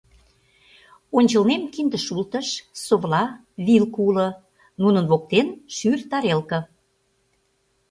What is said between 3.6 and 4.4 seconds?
вилка уло,